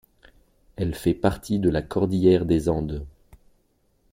Elle 0.77 0.95
fait 0.95 1.13
partie 1.13 1.59
de 1.59 1.69
la 1.69 1.83
cordillère 1.83 2.47
des 2.47 2.69
Andes. 2.69 3.05